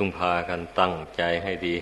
[0.00, 1.76] พึงพากันตั้งใจให้ดี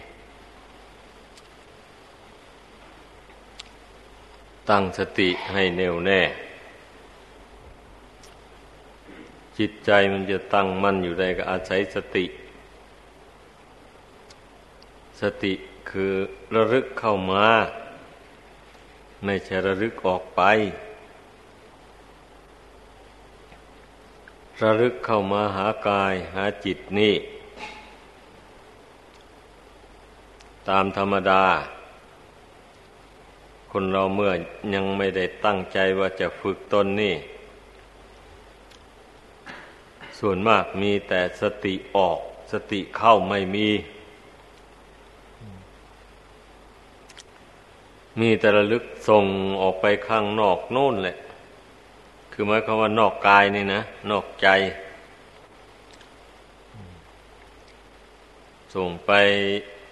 [4.70, 6.20] ตั้งสติให้แน่วแน่
[9.58, 12.24] จิตใจมันจะตั้งมั่นอยู่ได้ก็อาศัยสติ
[15.20, 15.52] สติ
[15.90, 16.12] คือ
[16.54, 17.46] ระลึกเข้ามา
[19.24, 20.42] ไม่ใช่ระลึกออกไป
[24.62, 27.14] ระลึกเข้ามาหากายหาจิตนี่
[30.68, 31.44] ตามธรรมดา
[33.72, 34.32] คนเราเมื่อ
[34.74, 37.14] ยังไม่ได้ตั้งใจว่าจะฝึกตนนี่
[40.18, 42.18] ส่วนมากมีแต่สติออก
[42.52, 43.68] สติเข้าไม่มี
[48.20, 49.24] มีแต่ระลึกส่ง
[49.62, 51.16] ออกไปข้างนอกโน่นแหละ
[52.32, 53.80] คือหมายความว่านอกกายนี่นะ
[54.10, 54.48] นอกใจ
[58.74, 59.10] ส่งไป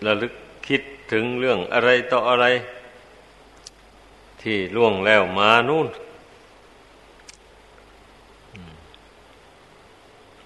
[0.06, 0.32] ระลึก
[0.66, 2.46] คิดถึงเรื่องอะไรต่ออะไร
[4.42, 5.88] ที่ล่วงแล้วมานู่น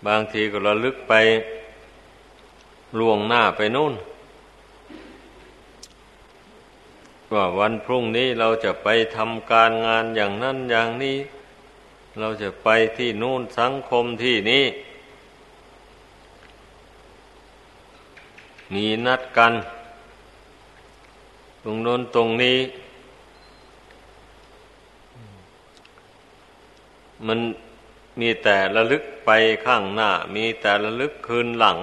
[0.06, 1.14] บางทีก็ระลึกไป
[2.98, 3.94] ล่วงหน้าไปนู่น
[7.32, 11.16] ว่าวันพรุ่งนี้เราจะไปทำการงานอย่างนั้นอย่างนี้
[12.20, 14.64] เราจะไปที่นู่นสังคมที่นี้
[18.74, 19.52] มีนัดกัน
[21.62, 22.58] ตรงโน้นตรงนี้
[27.26, 27.38] มัน
[28.20, 29.30] มีแต่ระลึกไป
[29.66, 31.78] ข้างหน้า มีแต่ระลึกคืนหลัง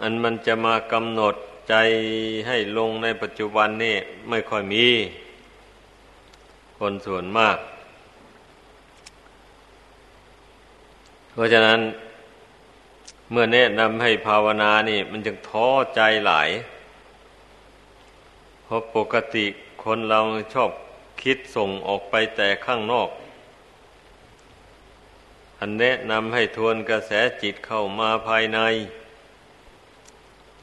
[0.00, 1.34] อันมันจะมากำหนด
[1.68, 1.74] ใจ
[2.46, 3.96] ให้ลงในปัจจุบันนี่
[4.28, 4.86] ไม่ค่อยมี
[6.78, 7.56] คนส่วนมาก
[11.32, 11.80] เพราะฉะนั้น
[13.30, 16.48] เมื่อแนะนำให้ภาวนานี่ มันจึงท้อใจหลาย
[18.66, 19.46] เพราะปกติ
[19.84, 20.20] คนเรา
[20.54, 20.70] ชอบ
[21.22, 23.08] คิดส่งออกไปแต่ข้างนอก
[25.58, 27.12] อันแนะนำให้ทวนกระแส
[27.42, 28.58] จิตเข้ามาภายใน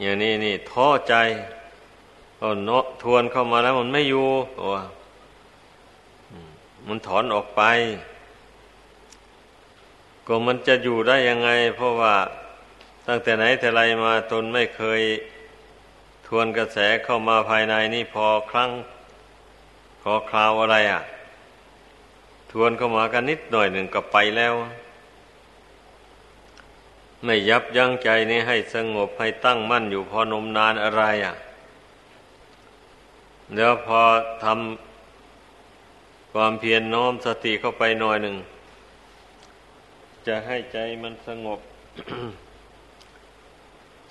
[0.01, 1.15] อย่างนี้นี่ท้อใจ
[2.39, 4.27] ก็เนาะทวนเข้ามาแล้วมันไม่อยู่
[4.59, 4.75] ตัว
[6.87, 7.61] มันถอนออกไป
[10.27, 12.15] ก็มันจะอยู่ได้ยังไง เพราะว่า
[13.07, 15.01] ตั้งแต่ไหนแต่ไรมาตนไม่เคย
[16.37, 18.71] วนกระแสเข้ามาภายในนี่พอครั้ง
[20.01, 21.01] พอคราวอะไรอะ่ะ
[22.51, 24.53] ทวนเข้ามากันนิดหน่อยหนึ่งก็ไปแล้ว
[27.25, 31.33] ไม่ยับยั้งใจนี้ให้สงบให้ตั้งมั่นอยู่พอนมนานอะไรอะ่ะ
[33.53, 34.01] เดี๋ยวพอ
[34.43, 38.35] ทำความเพียรน้อมสติเข้าไปหน่อยหนึ่ง
[40.27, 41.59] จะให้ใจมันสงบ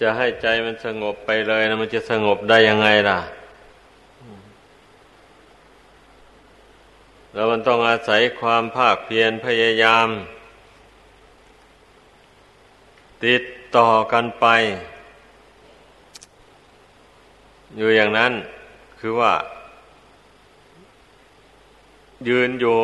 [0.03, 3.21] จะให้ใจมันสงบไปเลยนะมันจะสงบได้ยังไงล่ะ
[7.33, 10.09] แล้วมันต้องอาศัยความภาคเพียรพยายาม
[13.25, 13.43] ติด
[13.77, 14.47] ต่อกันไป
[17.77, 18.33] อยู่อย่างนั้น
[19.01, 19.33] คือว่า
[22.29, 22.79] ยืนอยู่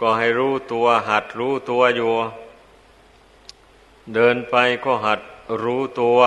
[0.00, 2.12] ก็ให้รู้ตัว หัดรู้ตัวอยู่
[4.14, 5.20] เดินไปก็หัด
[5.64, 6.20] รู้ตัว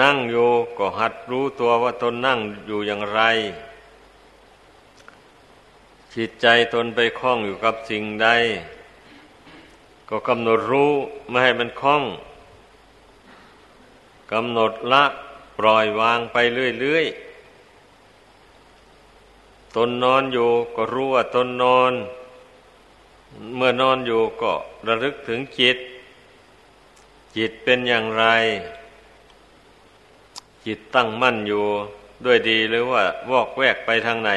[0.00, 3.20] นั่งอยู่ก็หัดรู้ตัวว่าตนนั่งอยู่อย่างไร
[6.14, 8.28] จิตใจตนไปคล้องอยู่กับสิ่งใด
[10.08, 10.92] ก็กำหนดรู้
[11.28, 12.02] ไม่ให้มันคล้อง
[14.32, 15.04] กำหนดละ
[15.58, 16.36] ปล่อยวางไป
[16.80, 17.26] เรื่อยๆ
[19.76, 21.92] ตนนอนอยู่ก็รู้ว่าตนนอน
[23.56, 24.52] เมื่อนอนอยู่ก็
[24.86, 25.76] ระลึกถึงจิต
[27.36, 28.24] จิตเป็นอย่างไร
[30.66, 31.64] จิตตั้งมั่นอยู่
[32.24, 34.32] ด้วยดีหรือว่าวอกแวกไปทางไหน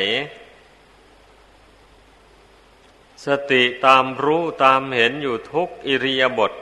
[3.26, 6.54] สติตามรู้ตามเห็นอยู่ทุกอิริยาบถ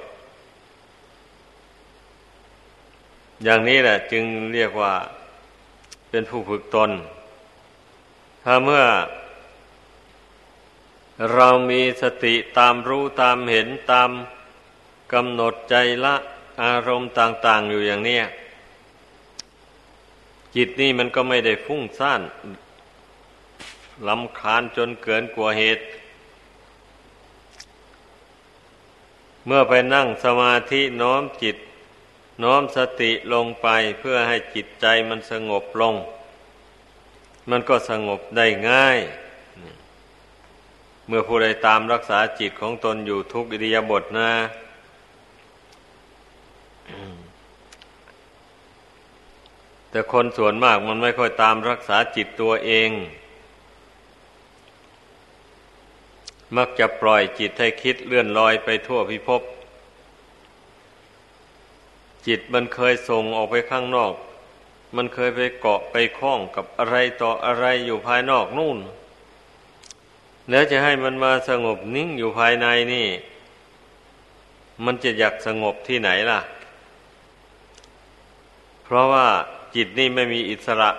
[3.43, 4.93] อย่างนี้แหละ จึงเรียกว่า
[6.09, 6.91] เป็นผู้ฝึกตน
[8.43, 8.85] ถ้าเมื่อ
[11.33, 14.09] เรามีสติตามรู้ตามเห็นตาม
[15.13, 15.75] กำหนดใจ
[16.05, 16.15] ละ
[16.63, 18.19] อารมณ์ต่าง ๆ อยู่อย่างนี้
[20.55, 22.21] จิตนี่มันก็ไม่ได้ฟุ้งซ่าน
[24.07, 25.83] ลำคาญจนเกินกว่าเหตุ
[29.45, 31.57] เมื่อไปนั่งสมาธิน้อมจิต
[32.43, 33.67] น้อมสติลงไป
[33.99, 35.95] เพื่อให้จิตใจมันสงบลง
[37.49, 38.99] มันก็สงบได้ง่าย
[41.07, 44.29] เมื่อผู้ใดตามรักษาจิตของตนอยู่ทุกอิริยาบถนะ
[49.89, 52.89] แต่คนส่วนมากมันไม่ค่อยตามรักษาจิตตัวเอง
[56.57, 59.41] มักจะปล่อยจิตให้คิดเลื่อนลอยไปทั่วพิภพ
[62.27, 64.13] จิตมันเคยส่งออกไปข้างนอก
[64.95, 68.77] มันเคยไปเกาะไปคล้องกับอะไรต่ออะไรอยู่ภายนอกนู่น
[70.49, 73.07] แล้วจะให้มันมาสงบนิ่งอยู่ภายในนี่
[74.85, 76.39] มันจะอยากสงบที่ไหนล่ะ
[78.89, 79.27] เพราะว่า
[79.75, 80.91] จิตนี่ไม่มีอิสระ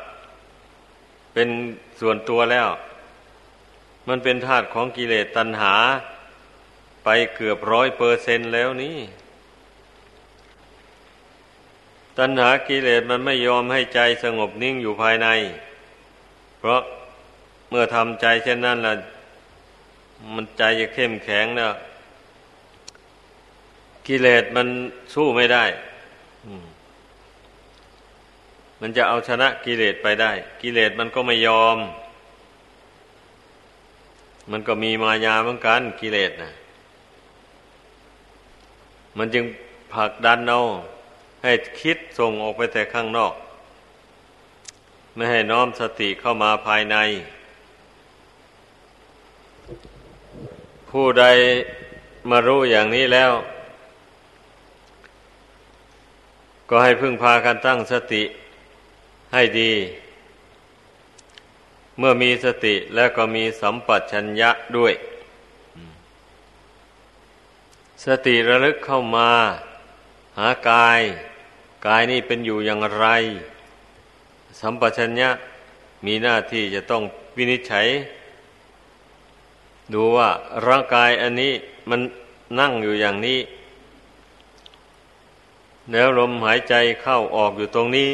[1.33, 1.49] เป็น
[2.01, 2.69] ส่วนตัวแล้ว
[4.09, 5.75] มันเป็นธาตุของกิเลสตัณหา
[7.05, 8.99] ไปเกือบร้อยเปอร์เซนแล้วนี่
[12.19, 15.29] ตัณหากิเลสมันไม่ยอมให้ใจสงบนิ่งอยู่ภายใน
[16.59, 16.81] เพราะ
[17.71, 18.95] เมื่อทำใจเช่นนั้นล่ะ
[20.35, 21.73] มันใจจะเข้มแข็งแล้ว
[24.07, 24.69] กิเลสมัน
[25.15, 25.65] สู้ไม่ได้
[28.81, 30.33] มันจะเอาชนะกิเลสไปได้
[30.63, 31.79] กิเลสมันก็ไม่ยอม
[34.51, 36.53] มันก็มีมายาเหมือนกันกิเลสนะ
[39.19, 39.45] มันจึง
[39.95, 40.61] ผลักดันเอา
[41.43, 43.35] ให้คิดส่งออกไปแต่ข้างนอก
[45.15, 46.97] ไม่ให้น้อมสติเข้ามาภายใน
[50.91, 51.25] ผู้ใด
[52.31, 53.33] มารู้อย่างนี้แล้ว
[56.71, 58.23] ก็ให้พึ่งพากันตั้งสติ
[59.33, 59.73] ให้ดี
[61.99, 64.95] เมื่อมีสติแล้วก็มีสัมปชัญญะด้วย
[68.05, 69.31] สติระลึกเข้ามา
[70.39, 71.01] หากาย
[71.87, 73.07] กายนี่เป็นอยู่อย่างไร
[74.61, 75.31] สัมปชัญญะ
[76.07, 77.03] มีหน้าที่จะต้อง
[77.37, 77.87] วินิจฉัย
[79.93, 80.29] ดูว่า
[80.67, 81.53] ร่างกายอันนี้
[81.89, 82.01] มัน
[82.61, 83.39] นั่งอยู่อย่างนี้
[85.93, 88.11] แล้วลมหายใจเข้าออกอยู่ตรงนี้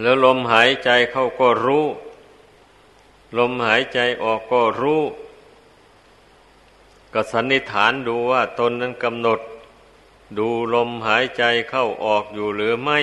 [0.00, 1.86] แล้วลมหายใจเข้าก็รู้
[3.38, 5.02] ลมหายใจออกก็รู้
[7.12, 9.40] ก็สันนิษฐานดูว่าตนนั้นกำหนด
[10.38, 12.98] ดูลมหายใจเข้าออกอยู่หรือไม่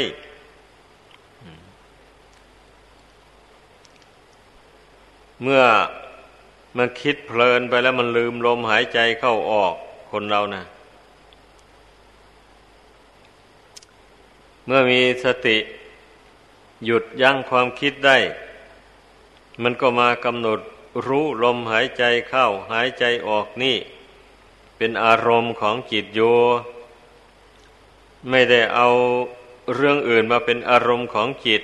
[5.41, 5.63] เมื่อ
[6.77, 9.73] มันคิดเพลินไปแล้วมันลืมลมหายใจเข้าออก
[10.11, 10.63] คนเรานะ
[14.71, 15.57] เมื่อมีสติ
[16.85, 18.17] หยุดยั้งความคิดได้
[19.61, 20.59] มันก็มากำหนด
[21.05, 23.77] รู้ลมหายใจเข้าหายใจออกนี่
[24.77, 26.21] เป็นอารมณ์ของจิตโย
[28.29, 28.87] ไม่ได้เอา
[29.75, 31.61] เรื่องอื่นมาเป็นอารมณ์ของจิต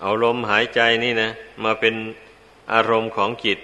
[0.00, 1.30] เอาลมหายใจนี่นะ
[1.64, 1.94] มาเป็น
[2.72, 3.58] อารมณ์ของจิต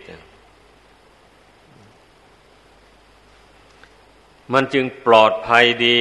[4.52, 6.00] มันจึงปลอดภัยดี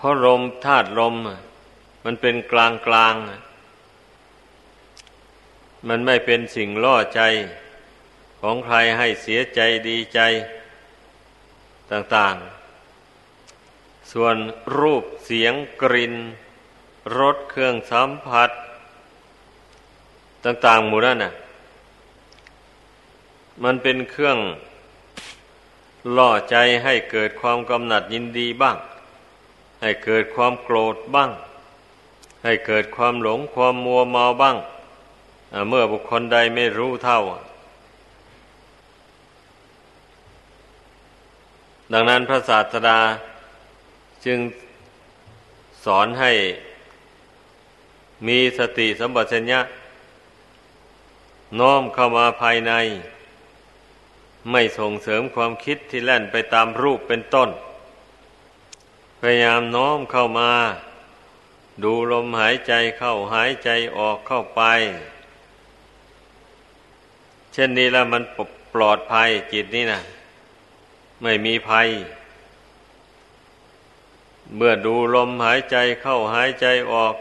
[0.00, 1.14] เพราะลมธาตุลม
[2.04, 3.14] มันเป็นกลางกลาง
[5.88, 7.20] มันไม่เป็นสิ่งล่อใจ
[8.40, 10.20] ของใครให้เสียใจดีใจ
[11.90, 14.36] ต่างๆ ส่วน
[14.78, 16.14] รูปเสียงกลิ่น
[17.18, 18.50] รสเครื่องสัมผัส
[20.44, 21.32] ต่าง ๆ หมู่นั้นน่ะ
[23.64, 24.38] มันเป็นเครื่อง
[26.16, 28.78] ล่อใจให้เกิดความกำหนัดยินดีบ้าง
[29.80, 31.30] ให้เกิดความโกรธบ้าง
[32.44, 34.56] ให้เกิดความหลงความมัวเมาบ้าง
[35.68, 37.20] เมื่อบุคคลใดไม่รู้เท่า
[41.92, 42.98] ดังนั้นพระศาสดา
[44.24, 44.38] จึง
[45.84, 46.32] สอนให้
[48.26, 49.60] มีสติสัมปชัญญะ
[51.60, 52.72] น้อมเข้ามาภายใน
[54.50, 57.48] ไม่ส่งเสริมความคิดที่แล่นไปตามรูปเป็นต้น
[59.20, 60.52] พยายามน้อมเข้ามา
[61.82, 64.62] ดูลมหายใจเข้าหายใจออกเข้าไป
[67.52, 68.22] เช่นนี้แล้วมัน
[68.74, 70.00] ปลอดภัยจิตนี่นะ
[71.22, 71.88] ไม่มีภัย
[74.56, 77.14] เมื่อดูลมหายใจเข้าหายใจออก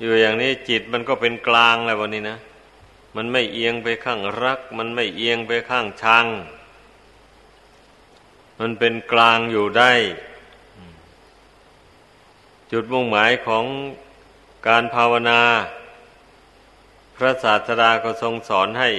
[0.00, 2.38] อยู่อย่างนี้จิตมันก็เป็นกลางแล้ววันนี้นะ
[3.16, 6.26] มันไม่เอียงไปข้างรัก มันไม่เอียงไปข้างชัง
[8.60, 9.92] มันเป็นกลางอยู่ได้
[12.72, 13.64] จุดมุ่งหมายของ
[14.68, 15.40] การภาวนา
[17.16, 18.90] พระศาสดาก็ทรงสอนให้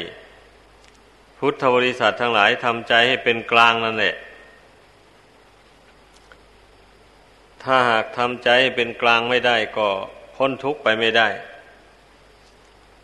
[1.37, 4.15] พุทธบริษัททั้งหลายทำใจให้เป็นกลางนั่นแหละ
[7.63, 9.87] ถ้าหากทำใจให้เป็นกลางไม่ได้ก็
[10.35, 11.27] พ้นทุกข์ไปไม่ได้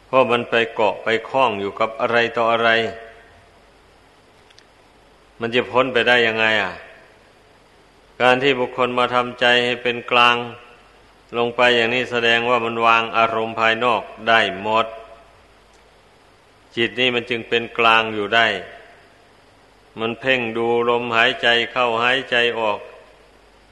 [0.06, 2.70] เพราะมันไปเกาะไปคล้องอยู่กับอะไรต่ออะไร
[5.40, 6.74] มันจะพ้นไปได้ยังไงอะ
[8.22, 10.38] การที่บุคคลมาทำใจให้เป็นกลาง
[11.38, 14.86] ลงไปอย่างนี้แสดงว่ามันวางอารมณ์ภายนอกได้หมด
[16.76, 18.48] จิตนี่มันจึงเป็นกลางอยู่ได้
[20.00, 22.80] มันเพ่งดูลมหายใจเข้าหายใจออก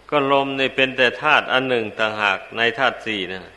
[0.10, 3.54] ก็ลมนี่เป็นแต่ธาตุอันหนึ่งต่างหากในธาตุสี่นะ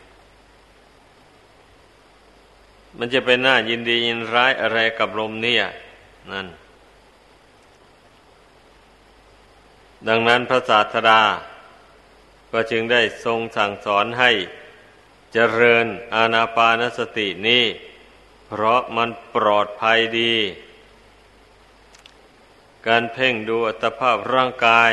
[2.98, 5.64] มันจะเป็นหน้ายินดียินร้ายอะไรกับลมเนี่ย
[6.32, 6.46] นั่น
[10.08, 11.22] ดังนั้นพระศาสดา
[12.52, 14.30] ก็จึงได้ทรงสั่งสอนให้
[15.32, 17.64] เจริญอาณาปานสตินี้
[18.46, 20.34] เพราะมันปลอดภัยดี
[22.86, 24.92] การเพ่งดูอัตภาพร่างกาย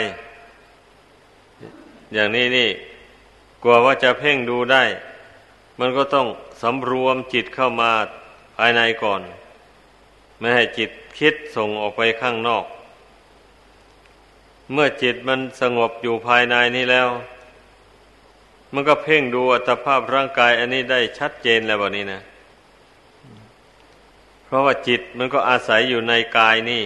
[2.13, 2.69] อย่างนี้นี่
[3.63, 4.83] กลัวว่าจะเพ่งดูได้
[5.79, 6.27] มันก็ต้อง
[6.61, 7.91] สำรวมจิตเข้ามา
[8.57, 9.21] ภายในก่อน
[10.39, 12.65] ไม่ให้จิตคิดส่งออกไปข้างนอก
[14.71, 17.07] เมื่อจิตมันสงบอยู่ภายในนี้แล้ว
[18.73, 22.21] มันก็เพ่งดูอัตภาพร่างกาย อันนี้ได้ชัดเจนแล้ววันนี้นะ
[24.45, 26.83] เพราะว่าจิตมันก็อาศัยอยู่ในกายนี่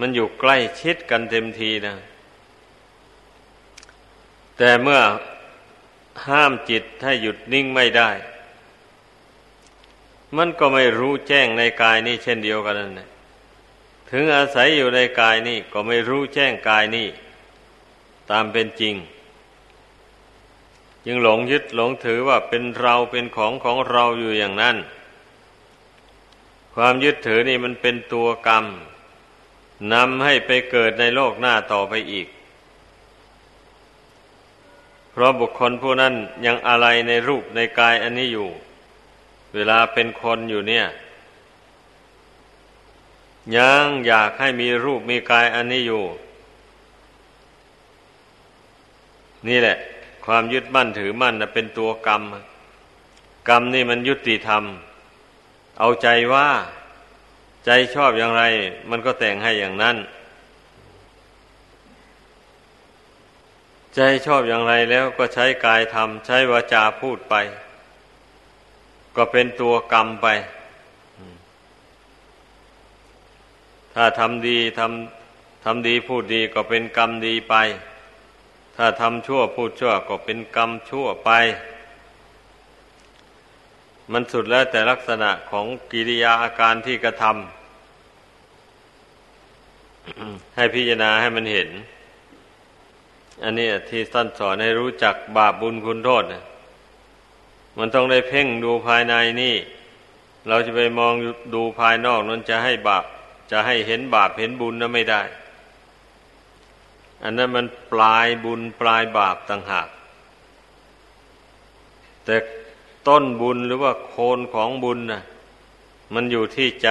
[0.00, 1.96] มันอยู่ใกล้ชิดกันเต็มทีนะ
[4.58, 5.00] แต่เมื่อ
[6.28, 8.10] ห้ามจิตให้หยุดนิ่งไม่ได้
[10.36, 13.08] มันก็ไม่รู้แจ้งในกายนี่เช่นเดียวกันนั่นแหละ
[14.10, 17.08] ถึงอาศัยอยู่ในกายนี่ก็ไม่รู้แจ้งกายนี่
[18.30, 18.94] ตามเป็นจริง
[21.04, 24.76] จึงหลงยึดหลงถือว่าเป็นเราเป็นของของเราอยู่อย่างนั้น
[26.74, 28.64] ความยึดถือนี่มันเป็นตัวกรรม
[29.92, 32.28] นำให้ไปเกิดในโลกหน้าต่อไปอีก
[35.10, 36.14] เพราะบุคคลผู้นั้น
[36.46, 38.48] ยังอะไรในรูปในกายอันนี้อยู่
[39.54, 40.84] เวลาเป็นคนอยู่เนี่ย
[43.56, 46.04] ยังอยากให้มีรูปมีกายอันนี้อยู่
[49.48, 49.76] นี่แหละ
[50.26, 52.22] ความยึดมั่นถือมั่นนะเป็นตัวกรรม
[53.48, 54.64] กรรมนี่มันยุติธรรม
[55.78, 56.48] เอาใจว่า
[57.64, 58.42] ใจชอบอย่างไร
[58.90, 59.96] มันก็แต่งให้อย่างนั้น
[63.94, 67.34] ใจชอบอย่างไรแล้วก็ใช้กายทำใช้วาจาพูดไป
[69.16, 70.26] ก็เป็นตัวกรรมไป
[73.98, 77.54] ถ้าทำดีทำทำดีพูดดีก็เป็นกรรมดีไป
[78.76, 81.30] ถ้าทำชั่วพูดชั่วก็เป็นกรรมชั่วไป
[84.12, 91.68] มันสุดแล้วแต่ลักษณะของกิริยาอาการที่กระทำให้พิจารณาให้มันเห็น
[93.42, 96.44] อันนี้ที่สั้นสอนให้รู้จักบาปบุญคุณโทษนะ
[97.78, 99.54] มันต้องได้เพ่งดูภายในนี่
[100.48, 101.12] เราจะไปมอง
[101.54, 103.04] ดูภายนอกนั้นจะให้บาป
[103.50, 105.22] จะให้เห็นบาปเห็นบุญนั้นไม่ได้
[107.22, 109.88] อันนั้นมันปลายบุญปลายบาปต่างหาก
[112.24, 112.36] แต่
[113.08, 115.22] ต้นบุญหรือว่าโคนของบุญนะ
[116.14, 116.90] มันอยู่ที่ใจ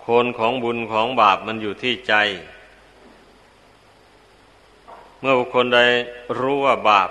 [0.00, 2.14] โคนของบุญของบาปมันอยู่ที่ใจ
[5.20, 5.80] เมื่อบุคคลใด
[6.40, 7.10] รู้ว่าบาป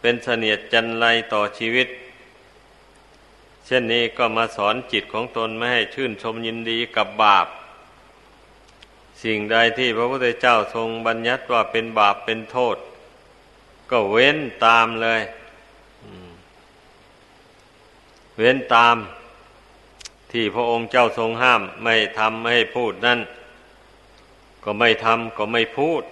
[0.00, 1.88] เป็นเสนียดจันไรต่อชีวิต
[3.70, 7.46] ช่นนี้ก็มาสอนจิตของตนไม่ให้ชื่นชมยินดีกับบาป
[9.22, 12.76] สิ่งใดที่พระพุทธเจ้าทรงบัญญัติว่าเป็นบาปเป็นโทษ
[13.90, 14.36] ก็เว้น
[14.66, 15.20] ตามเลย
[18.36, 18.96] เว้นตาม
[20.32, 23.20] ที่พระองค์เจ้าทรงห้าม ไม่ทำไม่ให้พูดนั่น
[24.64, 26.02] ก็ไม่ทำก็ไม่พูด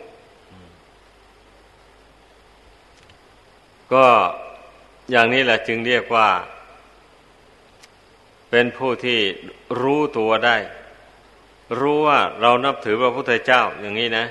[3.93, 4.07] ก็
[5.11, 6.29] อย่างนี้แหละจึงเรียกว่า
[8.51, 9.19] เป็นผู้ที่
[9.81, 10.57] รู้ตัวได้
[11.81, 14.27] รู้ว่าเรานับถือพระพุทธเจ้าอย่างนี้นะ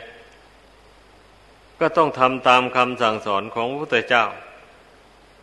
[1.80, 4.26] ก็ต้องทำตามคำสั่งสอนของพระพุทธเจ้า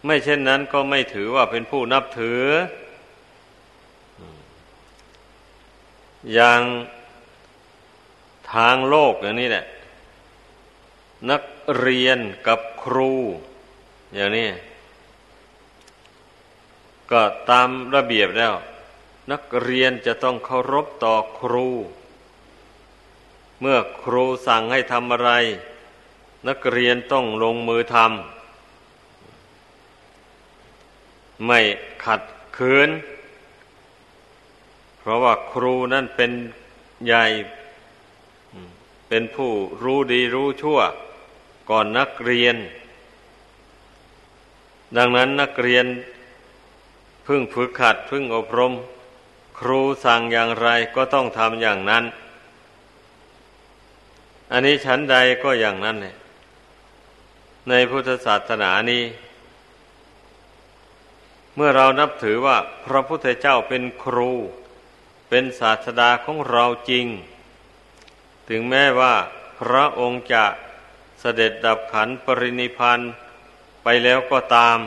[0.06, 2.42] ไม่เช่นนั้นก็ไม่ถือว่าเป็นผู้นับถือ
[6.32, 6.62] อย่าง
[8.54, 9.66] ทางโลกอย่างนี้แหละ
[11.30, 11.42] นัก
[11.80, 13.12] เรียนกับครู
[14.14, 14.48] อย่างนี้
[17.14, 18.54] ก็ตามระเบียบแล้ว
[19.32, 21.68] นักเรียนจะต้องเคารพต่อครู
[23.60, 25.30] เมื่อครูสั่งให้ทำอะไร
[26.48, 28.06] นักเรียนต้องลงมือทำ
[31.46, 31.60] ไม่
[32.04, 32.22] ขัด
[32.56, 32.90] ขืน
[34.98, 36.30] เพราะว่าครูนั่นเป็น
[37.06, 37.24] ใหญ่
[39.08, 39.52] เป็นผู้
[39.82, 40.78] รู้ดีรู้ชั่ว
[41.70, 42.56] ก่อนนักเรียน
[44.96, 45.86] ดังนั้นนักเรียน
[47.26, 48.72] พึ่งฝึกขัดพึ่งอบรม
[49.58, 52.04] ครูสั่งอย่างไรก็ต้องทำอย่างนั้น
[54.52, 56.14] อันนี้ชั้นใดก็อย่างนั้นเลย
[57.68, 59.04] ในพุทธศาสนานี้
[61.54, 64.30] เมื่อเรานับถือว่าพระพุทธเจ้าเป็นครู
[65.28, 67.06] เป็นศาสดาของเราจริง
[68.48, 69.14] ถึงแม้ว่า
[69.60, 70.44] พระองค์จะ
[71.20, 73.00] เสด็จดับขันปรินิพาน
[73.82, 74.78] ไปแล้วก็ตาม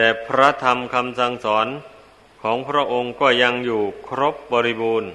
[0.00, 1.66] แต่พระธรรมคำสั่งสอน
[2.42, 5.10] ของพระองค์ก็ยังอยู่ครบบริบูรณ์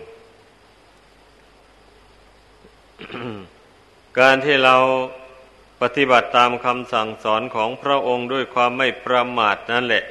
[4.19, 4.75] การที่เรา
[5.81, 10.03] ปฏิบัติตามคำสั่งสอนของพระองค์ด้วยความไม่ประมาทนั่นแหละ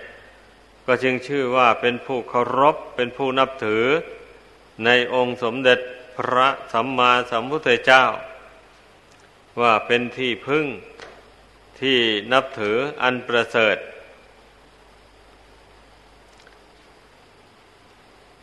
[0.87, 3.85] ก็จึงชื่อว่าเป็นผู้เคารพเป็นผู้นับถือ
[4.85, 5.79] ในองค์สมเด็จ
[6.17, 8.05] พระสัมมาสัมพุทธเจ้า
[9.61, 10.67] ว่าเป็นที่พึ่ง
[11.81, 11.99] ที่
[12.33, 13.79] นับถืออันประเสริฐ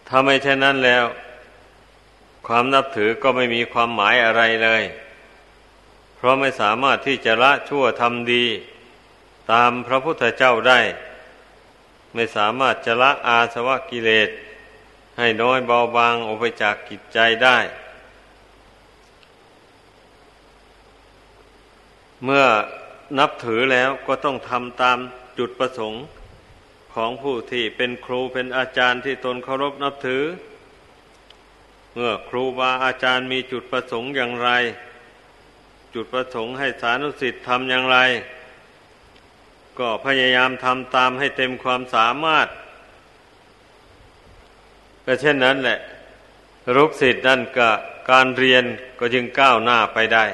[0.10, 1.06] ถ้าไม่เช่นนั้นแล้ว
[2.48, 4.84] ความนับถือก็ไม่มีความหมายอะไรเลย
[6.16, 8.46] เพราะไม่สามารถที่จะละชั่วทำดี
[9.52, 10.80] ตามพระพุทธเจ้าได้
[12.14, 14.30] ไม่สามารถจะละอาสวะกิเลส
[15.18, 17.58] ให้น้อยเบาบางออกไปจากกิจใจได้
[22.24, 22.46] เมื่อ
[23.20, 24.98] นับถือแล้วก็ต้องทำตาม
[25.38, 26.02] จุดประสงค์
[26.94, 30.24] ของผู้ที่เป็นครูเป็นอาจารย์ที่ตนเคารพนับถือ
[31.94, 34.50] เมื่อครูบาอาจารย์มีจุดประสงค์อย่างไร
[35.94, 37.98] จุดประสงค์ให้สานุสิทธิ์ทำอย่างไร
[39.80, 42.48] ก็พยายามทำตามให้เต็มความสามารถ
[45.06, 45.80] ก็เช่นนั้นแหละ
[46.76, 47.70] รุกศิษย์นั่นก็
[48.10, 48.64] การเรียน
[49.00, 50.26] ก็จึงก้าวหน้าไปได้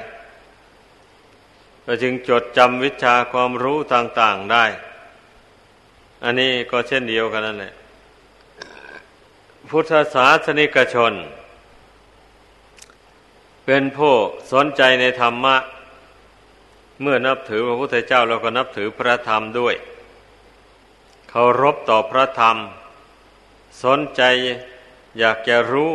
[1.85, 4.65] ก็จึงจดจำวิชาความรู้ต่าง ๆได้
[6.24, 7.74] อันนี้ก็เช่นเดียวกันนั่นแหละ
[9.69, 11.13] พุทธศาสนิกชน
[13.65, 14.13] เป็นผู้
[14.54, 15.56] สนใจในธรรมะ
[17.01, 19.75] เมื่อนับถือพระพุทธเจ้าเราก็นับถือพระธรรมด้วย
[21.30, 22.58] เคารพต่อพระธรรม
[23.84, 24.21] สนใจ
[25.19, 25.93] อยากจะรู้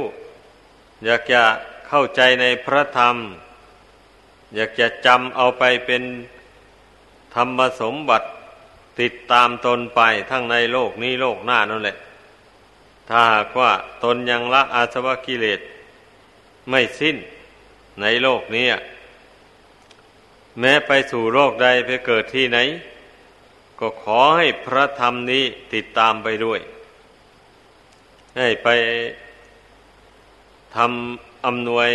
[1.05, 1.43] อยากจะ
[1.89, 3.17] เข้าใจในพระธรรม
[4.55, 6.03] อยากจะจำเอาไปเป็น
[7.35, 8.27] ธรรมสมบัติ
[9.01, 10.01] ติดตามตนไป
[10.31, 11.97] ทั้งในโลกนี้โลกหน้านั่นแหละ
[13.09, 13.73] ถ้าหากว่า
[14.05, 15.61] ตนยังละอาสวะกิเลส
[16.71, 17.17] ไม่สิ้น
[18.01, 18.67] ในโลกนี้
[20.61, 22.59] แม้ไปสู่โลกใดไปเกิดที่ไหน
[23.79, 26.61] ก็ขอให้พระธรรมนี้ติดตามไปด้วย
[28.39, 28.69] ให้ไป
[30.77, 31.91] ทำอำนวย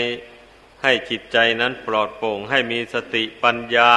[0.83, 3.91] ให้จิตใจนั้นปลอดโปร่งให้มีสติปัญญา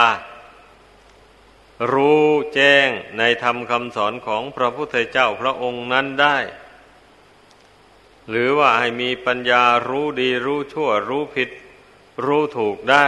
[1.92, 2.88] รู้แจ้ง
[3.18, 6.36] ในธรรมคำสอนของพระพุทธเจ้าพระองค์นั้นได้
[8.30, 11.50] หรือว่าให้มีปัญญารู้ดีรู้ชั่ว รู้ผิด
[12.24, 13.06] รู้ถูกได้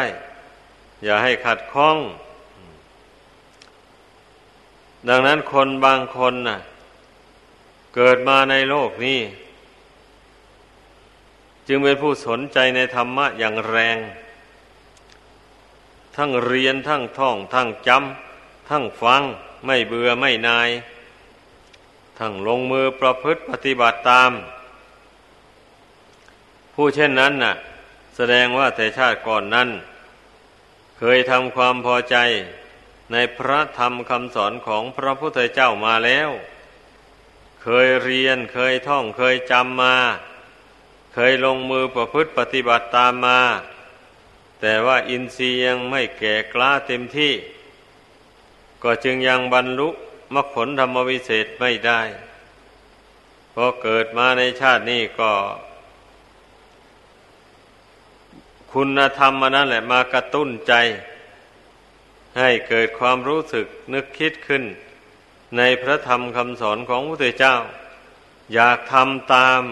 [1.04, 1.98] อย่าให้ขัดข้อง
[5.08, 6.60] ดังนั้นคนบางคนน่ะ
[7.94, 9.20] เกิดมาในโลกนี้
[11.68, 13.98] จึงเป็นผู้สนใจในธรรมะอย่างแรง
[16.16, 18.29] ทั้งเรียนทั้งท่องทั้งจำ
[18.70, 19.22] ทั้งฟัง
[19.66, 20.70] ไม่เบื่อไม่นาย
[22.18, 24.30] ทั้งลงมือประพฤติปฏิบัติตาม
[26.74, 27.54] ผู้เช่นนั้นน่ะ
[28.16, 29.68] แสดงว่าแต่ชาติก่อนนั้น
[30.98, 32.16] เคยทำความพอใจ
[33.12, 36.30] ในพระธรรมคำสอนของพระพุทธเจ้ามาแล้ว
[37.62, 39.96] เคยเรียนเคยท่องเคยจำมา
[41.14, 43.40] เคยลงมือประพฤติปฏิบัติตามมา
[44.60, 47.32] แต่ว่าอินทรีย์ยังไม่แก่กล้าเต็มที่
[48.82, 49.88] ก็จึงยังบรรลุ
[50.34, 52.00] มรรคผลธรรมวิเศษไม่ได้
[53.54, 55.32] พอเกิดมาในชาตินี้ก็
[58.72, 60.74] คุณธรรมมานั่นแหละมากระตุ้นใจ
[62.38, 64.62] ให้เกิดความรู้สึกนึกคิดขึ้น
[65.56, 67.56] ในพระธรรมคำสอนของพระพุทธเจ้า
[68.54, 69.62] อยากทำตาม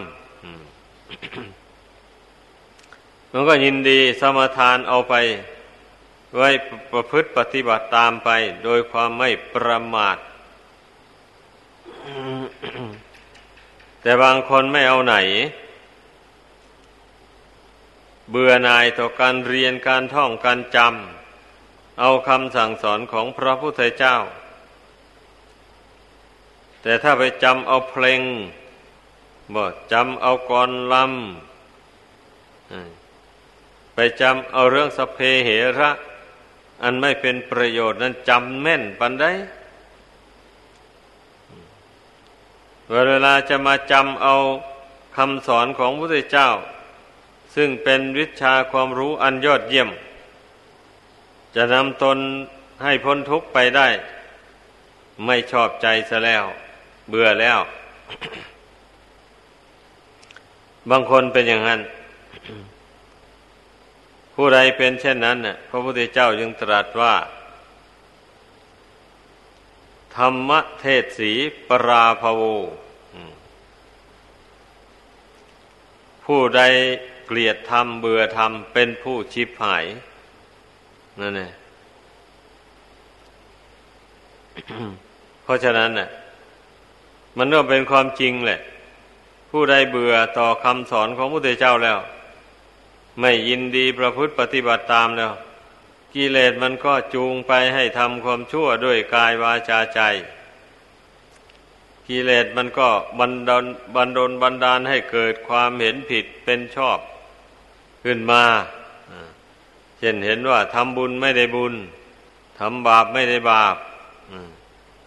[3.32, 5.14] มันก็ยินดีสมทานเอาไป
[6.36, 6.48] ไว้
[6.92, 8.28] ประพฤติปฏิบัติตามไป
[8.64, 10.18] โดยความไม่ประมาท
[14.02, 15.16] แต่บางคนไม่เอาไหน
[18.30, 24.16] เบื่อหน่ายต่อการเรียนการท่องการจำเอาคำสั่งสอนของพระพุทธเจ้า
[26.82, 28.20] แต่ถ้าไปจำเอาเพลง
[29.54, 31.06] บ่จำเอากรลำ
[33.94, 35.90] ไปจำเอาเรื่องสเพเหระ
[36.82, 39.32] อันไม่เป็นประโยชน์นั้นจำแม่นปันได้
[43.08, 44.34] เวลาจะมาจำเอา
[45.16, 46.48] คำสอนของพระพุทธเจ้า
[47.54, 49.88] ซึ่ซึ่งเป็นวิชาความรู้อันยอดเยี่ยม
[51.54, 52.18] จะนำตน
[52.82, 53.88] ให้พ้นทุกข์ไปได้
[55.26, 56.44] ไม่ชอบใจซะแล้ว
[57.08, 57.58] เบื่อแล้ว
[60.90, 61.80] บางคนเป็นอย่างนั้น
[64.40, 67.14] ผู้ใดเป็นเช่นนั้นพระพุทธเจ้ายังตรัสว่า
[70.16, 71.32] ธรรมเทศสี
[71.68, 72.42] ปราภโว
[76.24, 76.62] ผู้ใด
[77.26, 79.84] เกลียดธรรมเบื่อธรรมเป็นผู้ชิบหาย
[81.20, 81.52] นั่นเอง
[85.42, 86.08] เพราะฉะนั้นน่ะ
[87.38, 88.60] มันก็เป็นความจริงแหละ
[89.50, 91.98] ผู้ใดเบื่อต่อคำสอนของพระพุทธเจ้าแล้ว
[93.20, 95.32] ไม่ยินดีประพฤติปฏิบัติตามแล้ว
[96.14, 100.00] กิเลสมันก็จูงไปให้ทำความชั่วด้วยกายวาจาใจ
[102.08, 103.64] กิเลสมันก็บันดล
[103.96, 106.98] บันดลบันดาลให้เกิดความเห็นผิดเป็นชอบ
[108.04, 108.42] ขึ้นมา
[109.98, 111.74] เช่นเห็นว่าทำบุญไม่ได้บุญ
[112.58, 113.76] ทำบาปไม่ได้บาป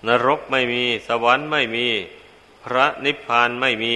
[0.07, 1.87] นรกไม่มี สวรรค์ไม่มี
[2.63, 3.95] พระนิพพานไม่มี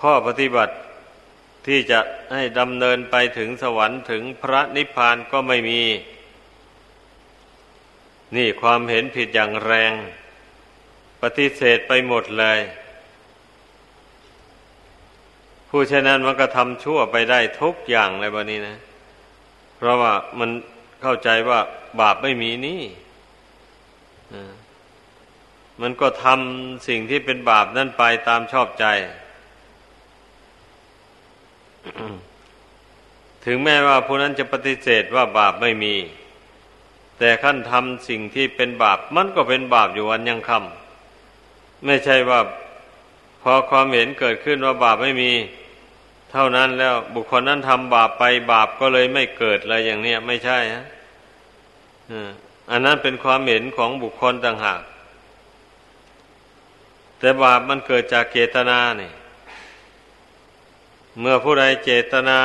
[0.00, 0.74] ข้อปฏิบัติ
[1.66, 2.00] ที่จะ
[2.34, 5.82] ให้ดำเนินไปถึงสวรรค์ถึงพระนิพพานก็ไม่มี
[8.36, 9.92] นี่ความเห็นผิดอย่างแรง
[11.22, 12.60] ปฏิเสธไปหมดเลย
[15.68, 18.76] ผู้เช่นนั้นมันก็ทำชั่วไปได้ทุกอย่างเลยวันนี้นะ
[19.76, 20.50] เพราะว่ามัน
[21.02, 21.60] เข้าใจว่า
[22.00, 22.82] บาปไม่มีนี่
[25.82, 28.86] มันก็ทำสิ่งที่เป็นบาปนั่นไปตามชอบใจ
[33.44, 35.94] ถึงแม้ว่าผู้นั้นจะปฏิเสธว่าบาปไม่มี
[37.18, 42.40] แต่ขั้นทำสิ่งที่เป็นบาปมันก็เป็นบาปอยู่วันยังคำไม่ใช่ว่า
[43.42, 45.32] พอความเห็นเกิดขึ้นว่าบาปไม่มี
[46.30, 50.84] เท่านั้นแล้วบุคคลนั้นทำบาปไปบาปก็เลยไม่เกิดอะไรอย่างเนี้ยไม่ใช่ฮะ
[52.70, 54.80] อันนั้นเป็นความเห็นของบุคคลต่างหาก
[57.18, 59.12] แต่บาปมันเกิดจากเจตนาเนี่ย
[61.20, 62.40] เมื่อผู้ใดเจตนา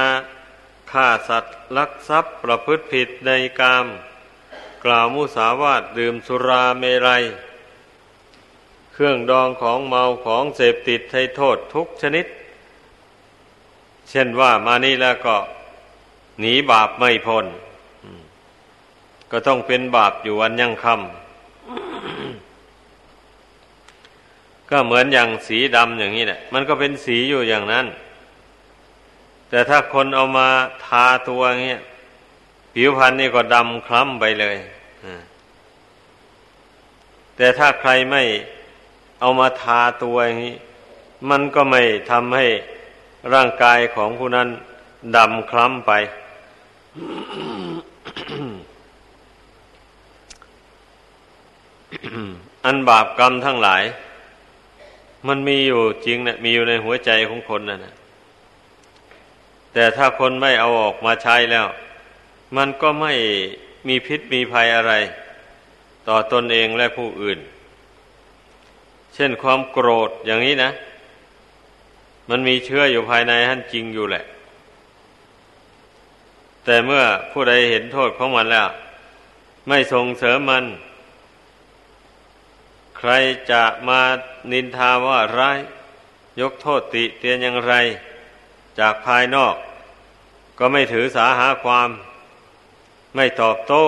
[0.92, 3.86] ฆ่าสัตว์ลักทรัพย์ประพฤติผิดในกาม
[4.86, 7.24] กล่าวมุสาวาทดื่มสุราเมรัย
[8.94, 12.26] เครื่องดองของเมาของเสพติดให้โทษทุกชนิด
[14.10, 15.36] เช่นว่ามานี่แล้วก็
[16.40, 17.46] หนีบาปไม่พ้น
[19.32, 20.98] ก็ต้องเป็นบาปอยู่วันยังคำ
[24.70, 27.86] ก็เหมือนอย่างสีดำอย่างนี้แหละมันก็เป็นสีอยู่อย่างนั้น
[29.50, 30.48] แต่ถ้าคนเอามา
[30.86, 31.82] ทาตัวเงี้ย
[32.74, 34.58] ผิวพรรณนี่ก็ดำคล้ำไปเลย
[37.36, 38.24] แต่ถ้าใครไม่
[39.20, 40.56] เอามาทาตัวอย่างนี้
[41.30, 41.82] มันก็ไม่
[42.12, 42.46] ทำให้
[43.34, 44.48] ร่างกายของผู้นั้น
[45.16, 45.92] ดำคล้ำไป
[52.66, 53.84] อันบาปกรรมทั้งหลาย
[55.28, 57.94] มันมีอยู่จริงนะมีอยู่ในหัวใจของคนนะนะ
[59.74, 61.68] แต่ถ้าคนไม่เอาออกมาใช้แล้ว
[62.58, 63.14] มันก็ไม่
[63.88, 64.94] มีพิษมีภัยอะไร
[66.08, 67.40] ต่อตนเองและผู้อื่น
[69.16, 70.72] เช่นความโกรธอย่างนี้นะ
[72.30, 74.24] มันมีเชื้ออยู่ภายในท่านจริงอยู่แหละ
[76.66, 78.70] แต่เมื่อผู้ใดเห็นโทษของมันแล้ว
[79.68, 80.66] ไม่ส่งเสริมมัน
[82.98, 83.12] ใคร
[83.52, 84.02] จะมา
[84.52, 85.60] นินทาว่าร้าย
[86.42, 87.74] ยกโทษติเตียนอย่างไร
[88.80, 89.56] จากภายนอก
[90.60, 91.90] ก็ไม่ถือสาหาความ
[93.16, 93.86] ไม่ตอบโต้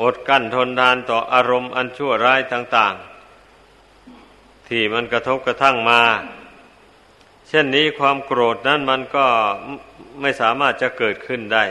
[0.00, 2.94] อดกั้นทนทานต่ออารมณ์อันชั่วร้ายต่าง
[3.80, 6.02] ๆ ที่มันกระทบกระทั่งมา
[7.48, 9.26] เช่นนี้ความโกรธนั้นมันก็
[10.20, 11.64] ไม่สามารถจะเกิดขึ้นได้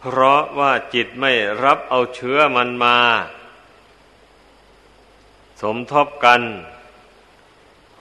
[0.00, 1.32] เพราะว่าจิตไม่
[1.64, 2.98] รับเอาเชื้อมันมา
[5.62, 6.40] สมทบกัน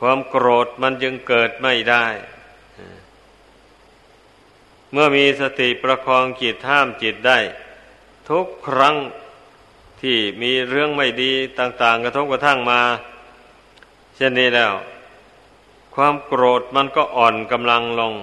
[0.06, 2.06] ความโกรธมันจึงเกิดไม่ได้
[4.92, 7.40] เมื่อมีสติประคองจิตห้ามจิตได้
[8.30, 8.96] ทุกครั้ง
[10.02, 12.82] ที่มีเรื่องไม่ดีต่างๆ กระทบกระทั่งมา
[14.16, 14.74] เช่นนี้แล้ว
[15.96, 18.14] ความโกรธมันก็อ่อนกำลังลง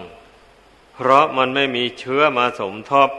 [0.94, 3.10] เพราะมันไม่มีเชื้อมาสมทบ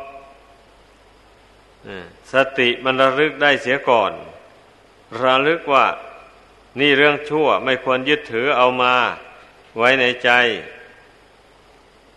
[2.34, 4.12] สติมันระลึกได้เสียก่อน
[5.22, 5.86] ระลึกว่า
[6.80, 8.94] นี่เรื่องชั่วไม่ควรยึดถือเอามา
[9.78, 10.30] ไว้ในใจ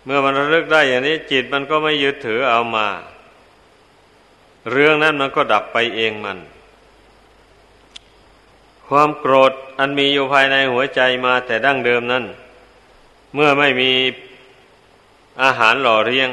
[0.04, 2.86] เมื่อมันระลึกได้อย่างนี้จิตมันก็ไม่ยึดถือเอามา
[4.70, 6.38] เรื่องนั้นมันก็ดับไปเองมัน
[8.88, 12.24] ความโกรธอันมีอยู่ภายในหัวใจมาแต่ดั้งเดิมนั้น
[13.34, 13.92] เมื่อไม่มี
[15.42, 16.30] อาหารหล่อเลี้ยง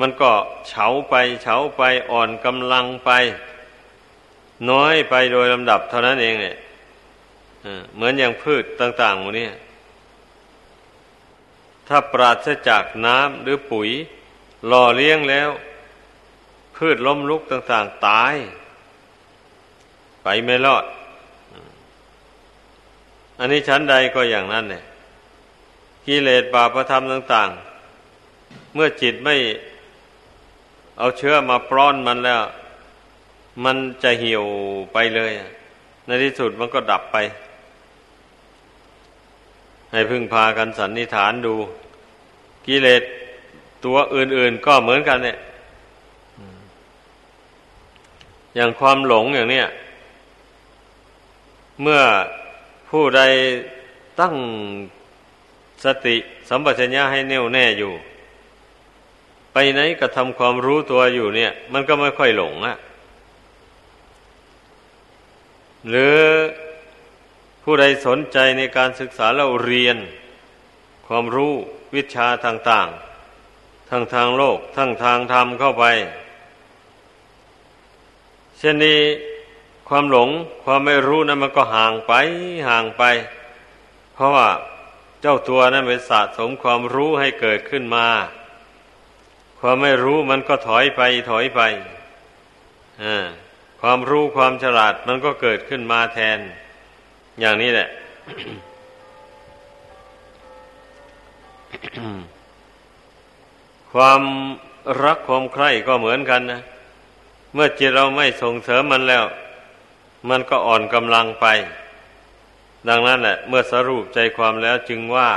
[0.00, 0.30] มันก็
[0.68, 3.10] เฉาไปเฉาไปอ่อนกำลังไป
[4.70, 6.56] น้อยไปโดยลำดับเท่านั้นเองเนี่ย
[7.94, 9.48] เหมือนอย่างพืชต่างๆหมดนี้
[11.88, 13.88] ถ้าปราศจากน้ำหรือปุ๋ย
[14.66, 15.50] หล่อเลี้ยงแล้ว
[16.76, 18.34] พืชล้มลุกต่าง ๆ ตาย
[20.22, 20.84] ไปไม่รอด
[23.38, 24.84] อันนี้ชั้นใดก็อย่างนั้นเนี่ย
[26.06, 27.50] กิเลสบาปธรรมต่าง
[28.12, 29.36] ๆ เมื่อจิตไม่
[30.98, 32.42] เอาเชื้อมาปล้อนมันแล้ว
[33.64, 34.44] มันจะเหี่ยว
[34.92, 35.32] ไปเลย
[36.06, 37.16] ในที่สุดมันก็ดับไป
[39.92, 41.54] ให้พึ่งพากันสันนิฐานดู
[42.66, 43.02] กิเลส
[43.84, 45.38] ตัวอื่น ๆ ก็เหมือนกันเนี่ย
[48.54, 49.66] อย่างความหลงอย่างเนี้ย
[51.82, 52.00] เมื่อ
[52.90, 53.20] ผู้ใด
[54.20, 54.34] ตั้ง
[55.84, 56.16] สติ
[56.48, 57.92] สัมปชัญญะให้แน่วแน่อยู่
[59.52, 62.76] ไปไหนก็ทำความรู้ตัวอยู่เนี่ย มันก็ไม่ค่อยหลงอะ
[65.88, 66.18] หรือ
[67.70, 69.96] ผู้ใดสนใจในการศึกษาเราเรียน
[71.06, 71.52] ความรู้
[71.94, 72.88] วิชาต่าง
[73.38, 75.84] ๆ ทั้งทางโลก ทั้งทางธรรมเข้าไป
[78.58, 79.00] เช่นนี้
[79.88, 80.30] ความหลง
[80.64, 82.12] ความไม่รู้นั้นมันก็ห่างไป
[82.68, 83.02] ห่างไป
[84.14, 84.48] เพราะว่า
[85.20, 88.06] เจ้าตัวนั้นไปสะสมความรู้ให้เกิดขึ้นมา
[89.60, 91.00] ความไม่รู้มันก็ถอยไป
[91.30, 91.60] ถอยไป
[93.80, 96.40] ความรู้ความฉลาดมันก็เกิดขึ้นมาแทน
[97.40, 97.88] อย่างนี้แหละ
[103.92, 104.22] ความ
[105.04, 106.60] รักความใคร่ก็เหมือนกันนะ
[107.54, 109.24] เมื่อจิตเราไม่ส่งเสริมมันแล้ว
[110.28, 111.46] มันก็อ่อนกำลังไป
[112.88, 115.30] ดังนั้นแหละ เมื่อสรุปใจความแล้วจึงว่า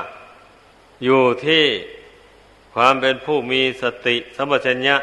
[1.03, 1.65] อยู่ที่
[2.75, 4.95] ความเป็นผู้มีสติสัมปชัญญะ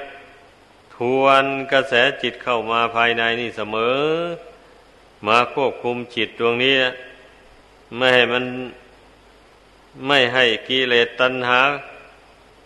[0.94, 3.98] ทวนกระแสจิตเข้ามาภายในนี่เสมอ
[5.26, 6.74] มาควบคุมจิตดวงนี้
[7.96, 8.44] ไม่ให้มัน
[10.06, 11.60] ไม่ให้กิเลสตัณหา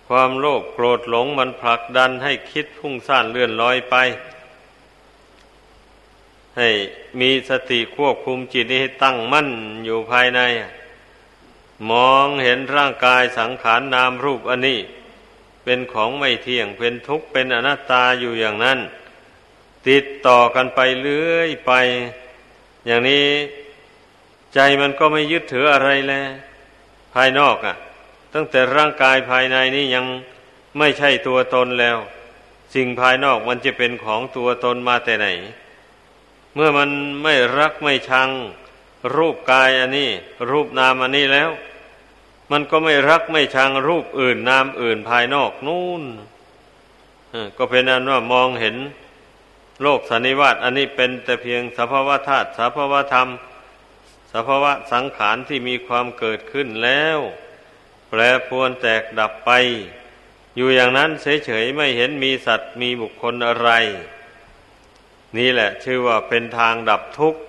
[0.08, 3.94] ความโลภโกรธหลงมันผลักดันให้คิดพุ่งซ่านเลื่อนลอยไป
[6.58, 6.68] ให้
[7.20, 9.48] มีสติควบคุมจิตนี้ให้ตั้งมั่น
[9.84, 10.40] อยู่ภายใน
[11.90, 14.80] มองเห็นร่างกายสังขารนนามรูปอันนี้
[15.64, 18.78] เป็นของไม่เที่ยงเป็นทุกข์เป็นอนัตตาอยู่อย่างนั้น
[19.88, 21.72] ติดต่อกันไปเรื่อยไป
[22.86, 23.26] อย่างนี้
[24.54, 26.28] ใจมันก็ไม่ยึดถืออะไรแล้ว
[27.14, 27.76] ภายนอกอะ่ะ
[28.34, 30.04] ตั้งแต่ร่างกายภายในนี้ยัง
[30.78, 31.98] ไม่ใช่ตัวตนแล้ว
[32.74, 35.26] สิ่งภายนอกมันจะเป็นของตัวตนมาแต่ไหน
[36.54, 36.90] เมื่อมัน
[37.22, 38.30] ไม่รักไม่ชัง
[39.16, 40.10] รูปกายอันนี้
[40.50, 41.50] รูปนามอันนี้แล้ว
[42.50, 46.02] มันก็ไม่รักไม่ชังรูปอื่นนามอื่นภายนอกนู่น
[47.56, 48.76] ก็เป็นอันว่ามองเห็น
[49.82, 53.28] โลกสันนิวาตอันนี้เป็นแต่เพียงสภาวะธาตุสภาวะธรรม
[54.32, 57.18] สภาวะสังขารที่มีความเกิดขึ้นแล้ว
[58.08, 59.50] แปรปรวนแตกดับไป
[60.56, 63.70] อยู่อย่างนั้นเฉยๆไม่เห็นมีสัตว์มีบุคคลอะไร
[65.36, 67.40] นี่แหละชื่อว่าเป็นทางดับทุกข์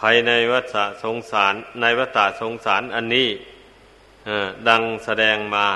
[0.00, 3.28] ภายในวัฏสงสารในวัฏสงสารอันนี้
[4.68, 5.68] ดังแสดงมา